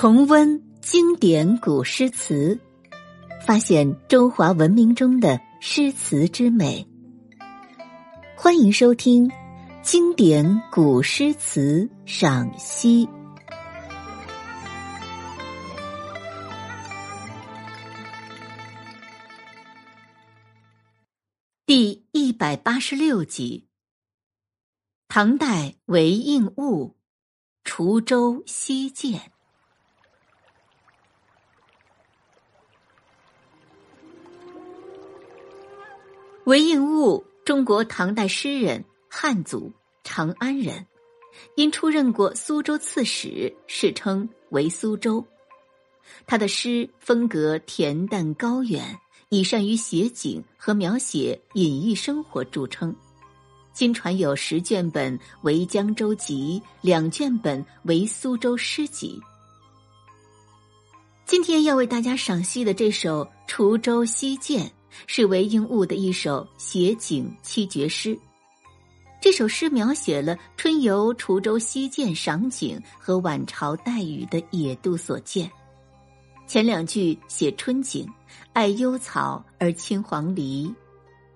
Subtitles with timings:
[0.00, 2.56] 重温经典古诗词，
[3.44, 6.86] 发现中华文明中的诗词之美。
[8.36, 9.28] 欢迎收听
[9.82, 13.06] 《经典古诗词赏析》
[21.66, 23.66] 第一百八十六集：
[25.08, 26.94] 唐代韦应物
[27.68, 29.14] 《滁州西涧》。
[36.48, 39.70] 韦应物，中国唐代诗人，汉族，
[40.02, 40.86] 长安人，
[41.56, 45.22] 因出任过苏州刺史，世称“韦苏州”。
[46.26, 52.96] 他的诗风格恬淡高远，以善于写景和描写隐逸生活著称。
[53.74, 59.20] 今传有十卷本《韦江州集》，两卷本《韦苏州诗集》。
[61.26, 64.64] 今天要为大家赏析的这首《滁州西涧》。
[65.06, 68.18] 是韦应物的一首写景七绝诗。
[69.20, 75.50] 这首诗描写了春游滁州西涧赏景和晚朝带雨的野渡所见。
[76.46, 78.08] 前两句写春景，
[78.52, 80.72] 爱幽草而青黄鹂；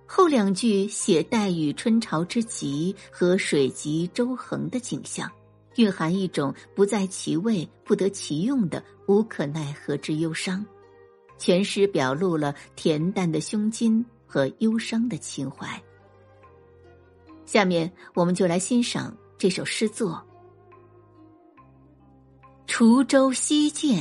[0.06, 5.30] 后两句写待雨春潮之极和水急舟横的景象，
[5.76, 10.64] 蕴含一种不在其位不得其用的无可奈何之忧伤。
[11.42, 15.68] 全诗表露了恬淡的胸襟和忧伤的情怀。
[17.44, 20.24] 下面，我们就来欣赏这首诗作
[22.72, 24.00] 《滁州西涧》：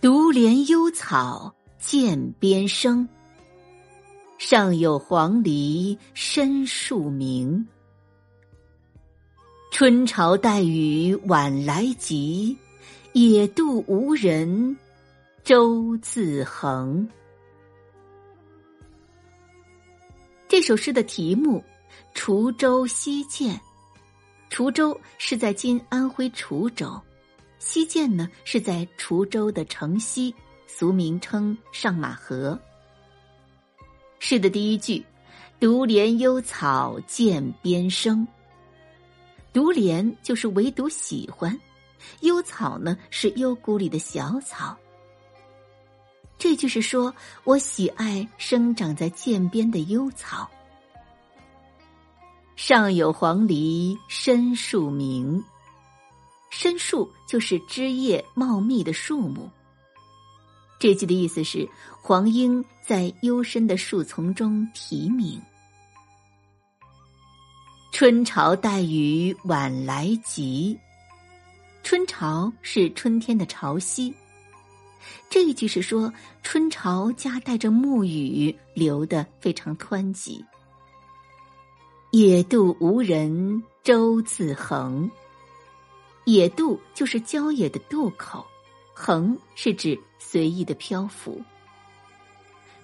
[0.00, 3.08] 独怜幽草涧边生，
[4.36, 7.64] 上有黄鹂深树鸣。
[9.70, 12.58] 春潮带雨晚来急。
[13.18, 14.76] 野渡无人，
[15.42, 17.08] 舟自横。
[20.46, 21.64] 这首诗的题目
[22.14, 23.58] 《滁州西涧》，
[24.54, 27.00] 滁州是在今安徽滁州，
[27.58, 30.34] 西涧呢是在滁州的城西，
[30.66, 32.60] 俗名称上马河。
[34.18, 35.02] 诗的第一句
[35.58, 38.28] “独怜幽草涧边生”，
[39.54, 41.58] 独怜就是唯独喜欢。
[42.20, 44.76] 幽草呢，是幽谷里的小草。
[46.38, 47.14] 这就是说
[47.44, 50.50] 我喜爱生长在涧边的幽草。
[52.56, 55.42] 上有黄鹂深树鸣，
[56.50, 59.50] 深树就是枝叶茂密的树木。
[60.78, 61.68] 这句的意思是
[62.02, 65.40] 黄莺在幽深的树丛中啼鸣。
[67.92, 70.78] 春潮带雨晚来急。
[71.86, 74.12] 春潮是春天的潮汐，
[75.30, 80.44] 这一句是说春潮夹带着暮雨流得非常湍急。
[82.10, 85.08] 野渡无人舟自横，
[86.24, 88.44] 野渡就是郊野的渡口，
[88.92, 91.40] 横是指随意的漂浮。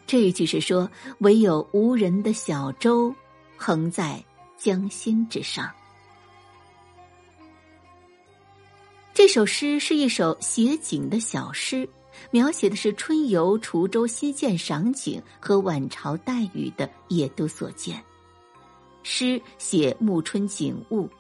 [0.07, 0.89] 这一句是说
[1.19, 3.13] 唯有无人的小舟
[3.57, 4.25] 横在
[4.57, 5.69] 江心之上。
[9.15, 11.87] 这首诗是一首写景的小诗，
[12.31, 18.03] 描写的是春游滁州西涧赏景和晚朝带雨的野渡所见。
[19.03, 21.11] 诗写暮春景物，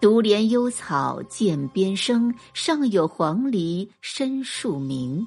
[0.00, 5.26] 独怜幽草涧边生，上有黄鹂深树鸣。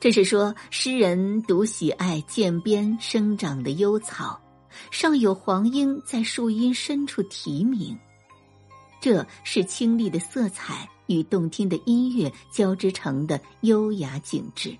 [0.00, 4.40] 这是说诗人独喜爱涧边生长的幽草，
[4.90, 7.94] 上有黄莺在树荫深处啼鸣。
[9.00, 14.76] 这是清丽的色彩与动听的音乐交织成的优雅景致。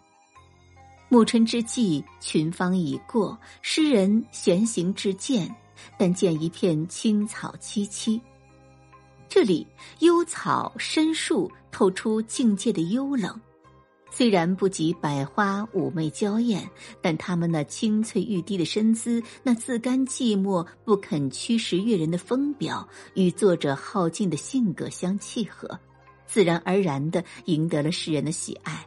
[1.09, 5.53] 暮春之际，群芳已过，诗人闲行至涧，
[5.99, 8.21] 但见一片青草萋萋。
[9.29, 9.67] 这里
[10.01, 13.41] 幽草深树透出境界的幽冷。
[14.11, 16.69] 虽然不及百花妩媚娇艳，
[17.01, 25.79] 但他们那清翠欲滴的身姿，那自甘寂寞不肯驱使悦人的风表，与作者好静的性格相契合，
[26.27, 28.85] 自然而然的赢得了世人的喜爱。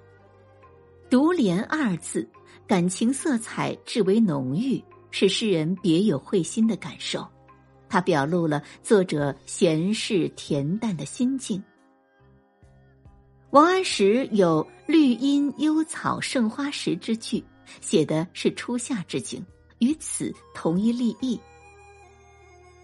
[1.09, 2.27] 独怜二字，
[2.67, 7.25] 感情色彩至为浓郁，是诗人别有会心的感受，
[7.87, 11.63] 它表露了作者闲适恬淡的心境。
[13.53, 17.43] 王安石有“绿阴幽草盛花时”之句，
[17.81, 19.45] 写的是初夏之景，
[19.77, 21.39] 与此同一立意。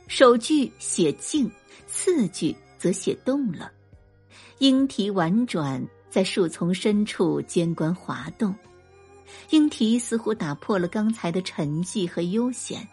[0.07, 1.50] 首句写静，
[1.88, 3.71] 次句则写动了，
[4.60, 8.54] 莺啼婉转，在树丛深处间关滑动。
[9.50, 12.88] 莺啼似乎打破了刚才的沉寂和悠闲，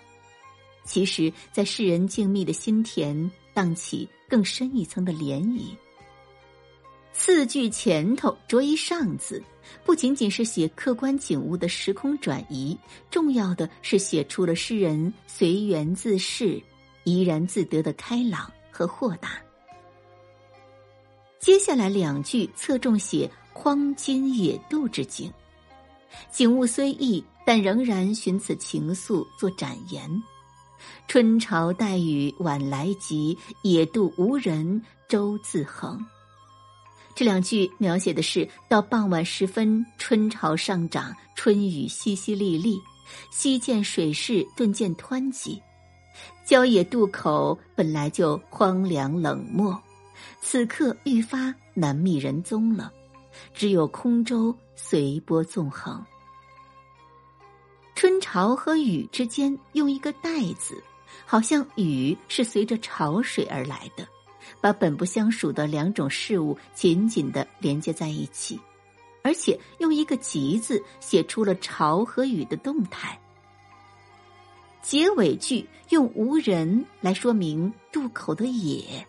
[0.87, 5.77] 其实，在世人静谧的心田荡起更深一层的涟漪。
[7.19, 9.43] 四句前头着一“上”字，
[9.85, 12.77] 不仅仅是写客观景物的时空转移，
[13.11, 16.63] 重要的是写出了诗人随缘自适、
[17.05, 19.41] 怡然自得的开朗和豁达。
[21.41, 25.33] 接下来两句侧重写荒津野渡之景，
[26.31, 30.23] 景物虽异，但仍然寻此情愫做展言。
[31.09, 36.05] 春潮带雨晚来急，野渡无人舟自横。
[37.17, 42.79] 这两句描写的是到傍晚时分，春潮上涨，春雨淅淅沥沥，
[43.31, 45.63] 溪涧水势顿见湍急。
[46.45, 49.81] 郊野渡口本来就荒凉冷漠，
[50.43, 52.93] 此刻愈发难觅人踪了，
[53.55, 56.05] 只有空舟随波纵横。
[57.95, 60.85] 春潮和雨之间用一个“带”字，
[61.25, 64.07] 好像雨是随着潮水而来的。
[64.61, 68.59] 把本不相属的两种事物紧紧的连接在一起，
[69.23, 73.21] 而且用一个“急”字写出了潮和雨的动态。
[74.83, 79.07] 结尾句用“无人”来说明渡口的野，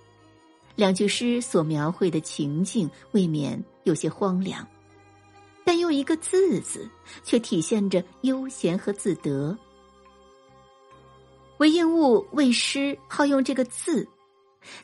[0.75, 4.67] 两句诗所描绘的情境未免有些荒凉，
[5.63, 6.89] 但用一个“字”字
[7.23, 9.57] 却体现着悠闲和自得。
[11.57, 14.07] 韦应物为诗好用这个字。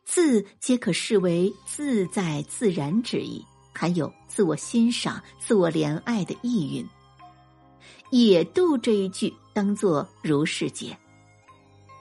[0.03, 3.43] 字皆可视为自在自然之意，
[3.73, 6.87] 含有自我欣赏、自我怜爱的意蕴。
[8.11, 10.97] 野渡这一句当作如是解，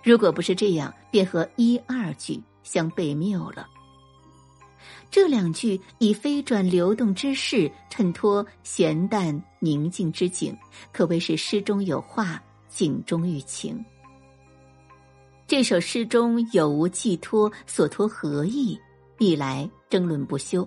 [0.04, 3.66] 如果不是这样，便和一二句相悖谬了。
[5.10, 10.56] 这两句以飞转流动之势衬托闲淡宁静之景，
[10.90, 13.84] 可谓是诗中有画，景中寓情。
[15.52, 18.80] 这首诗中有无寄托，所托何意，
[19.18, 20.66] 历来争论不休。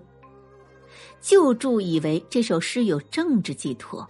[1.19, 4.07] 旧注以为这首诗有政治寄托，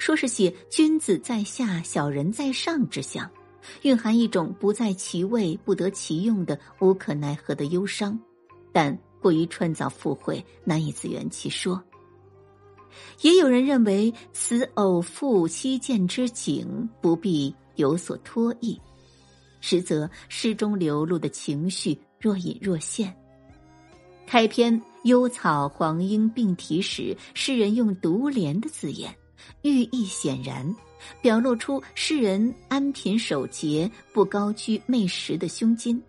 [0.00, 3.30] 说是写君子在下，小人在上之象，
[3.82, 8.18] 蕴含一种不在其位、不得其用的无可奈何的忧伤，
[8.72, 11.80] 但过于创造附会，难以自圆其说。
[13.20, 18.76] 也有人认为此偶赋期见之景，不必有所托意。
[19.60, 23.14] 实则诗中流露的情绪若隐若现。
[24.26, 29.14] 开篇“幽草黄莺并啼”时，诗人用独怜的字眼，
[29.62, 30.74] 寓意显然，
[31.22, 36.02] 表露出诗人安贫守节、不高居媚食的胸襟。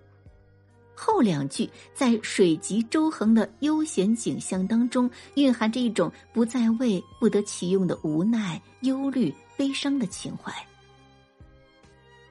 [0.96, 10.52] 后两句在水急舟横的悠闲景象当中，蕴含着一种不在位、不得其用的无奈、忧虑、悲伤的情怀。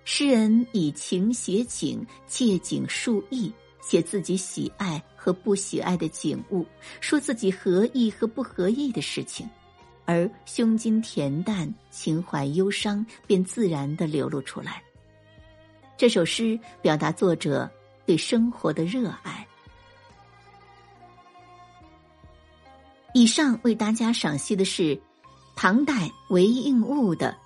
[0.09, 6.65] 诗人以情写景，借景述意，写自己喜爱和不喜爱的景物，
[7.01, 9.51] 说自己合意和不合意的事情，
[10.05, 14.81] 而胸襟恬淡，情怀忧伤，便自然的流露出来。
[15.97, 17.69] 这首诗表达作者
[18.07, 19.45] 对生活的热爱。
[23.13, 25.01] 以上为大家赏析的是
[25.57, 27.37] 唐代韦应物的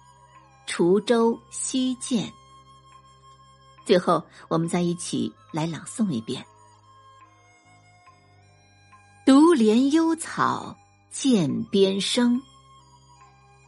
[0.71, 2.27] 《滁州西涧》。
[3.91, 6.47] 最后，我们再一起来朗诵一遍
[9.27, 10.77] ：“独怜幽草
[11.11, 12.41] 涧边生，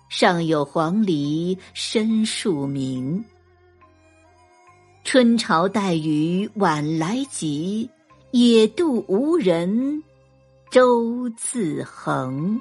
[0.09, 3.25] 上有黄鹂深树鸣。
[5.03, 7.91] 春潮带雨晚来急，
[8.31, 10.05] 野渡无人
[10.71, 12.61] 舟自横。”